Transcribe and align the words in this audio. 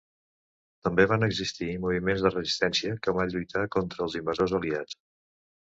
També 0.87 1.05
van 1.11 1.25
existir 1.27 1.67
moviments 1.83 2.25
de 2.27 2.31
resistència 2.37 2.97
que 3.05 3.15
van 3.19 3.35
lluitar 3.37 3.67
contra 3.79 4.07
els 4.07 4.21
invasors 4.23 4.57
aliats. 4.63 4.99